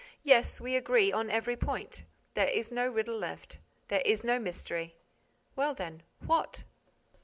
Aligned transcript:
Yes, 0.23 0.59
we 0.59 0.75
agree 0.75 1.11
on 1.11 1.29
every 1.29 1.55
point. 1.55 2.05
There 2.33 2.47
is 2.47 2.71
no 2.71 2.89
riddle 2.89 3.19
left. 3.19 3.59
There 3.87 4.01
is 4.03 4.23
no 4.23 4.39
mystery. 4.39 4.95
Well, 5.55 5.75
then, 5.75 6.01
what? 6.25 6.63